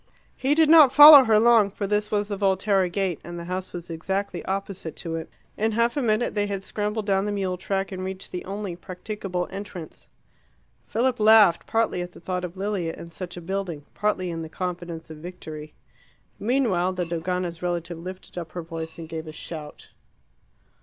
He 0.35 0.55
did 0.55 0.67
not 0.67 0.91
follow 0.91 1.25
her 1.25 1.39
long, 1.39 1.69
for 1.69 1.85
this 1.85 2.09
was 2.09 2.27
the 2.29 2.35
Volterra 2.35 2.89
gate, 2.89 3.21
and 3.23 3.37
the 3.37 3.45
house 3.45 3.71
was 3.71 3.87
exactly 3.87 4.43
opposite 4.45 4.95
to 4.95 5.13
it. 5.15 5.29
In 5.57 5.73
half 5.73 5.95
a 5.95 6.01
minute 6.01 6.33
they 6.33 6.47
had 6.47 6.63
scrambled 6.63 7.05
down 7.05 7.27
the 7.27 7.31
mule 7.31 7.55
track 7.55 7.91
and 7.91 8.03
reached 8.03 8.31
the 8.31 8.43
only 8.43 8.75
practicable 8.75 9.47
entrance. 9.51 10.07
Philip 10.87 11.19
laughed, 11.19 11.67
partly 11.67 12.01
at 12.01 12.13
the 12.13 12.19
thought 12.19 12.43
of 12.43 12.57
Lilia 12.57 12.93
in 12.95 13.11
such 13.11 13.37
a 13.37 13.41
building, 13.41 13.85
partly 13.93 14.31
in 14.31 14.41
the 14.41 14.49
confidence 14.49 15.11
of 15.11 15.17
victory. 15.17 15.75
Meanwhile 16.39 16.93
the 16.93 17.05
Dogana's 17.05 17.61
relative 17.61 17.99
lifted 17.99 18.39
up 18.39 18.53
her 18.53 18.63
voice 18.63 18.97
and 18.97 19.07
gave 19.07 19.27
a 19.27 19.31
shout. 19.31 19.89